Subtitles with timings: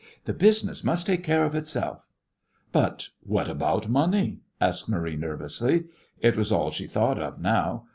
[0.25, 2.07] "The business must take care of itself."
[2.71, 5.83] "But what about money?" asked Marie nervously.
[6.17, 7.85] It was all she thought of now.